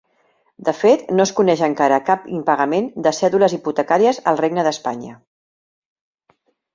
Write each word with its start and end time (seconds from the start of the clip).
De 0.67 0.73
fet 0.77 1.01
no 1.17 1.25
es 1.27 1.33
coneix 1.39 1.59
encara 1.67 1.99
cap 2.07 2.25
impagament 2.37 2.87
de 3.07 3.13
cèdules 3.17 3.55
hipotecàries 3.57 4.21
al 4.33 4.41
regne 4.43 4.65
d'Espanya. 4.69 5.15